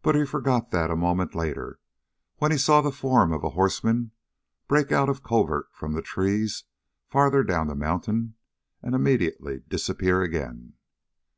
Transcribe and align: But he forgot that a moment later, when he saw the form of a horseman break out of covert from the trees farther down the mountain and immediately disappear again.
But 0.00 0.14
he 0.14 0.24
forgot 0.24 0.70
that 0.70 0.90
a 0.90 0.96
moment 0.96 1.34
later, 1.34 1.80
when 2.38 2.50
he 2.50 2.56
saw 2.56 2.80
the 2.80 2.90
form 2.90 3.30
of 3.30 3.44
a 3.44 3.50
horseman 3.50 4.12
break 4.68 4.90
out 4.90 5.10
of 5.10 5.22
covert 5.22 5.66
from 5.74 5.92
the 5.92 6.00
trees 6.00 6.64
farther 7.10 7.42
down 7.42 7.66
the 7.66 7.74
mountain 7.74 8.36
and 8.80 8.94
immediately 8.94 9.58
disappear 9.68 10.22
again. 10.22 10.76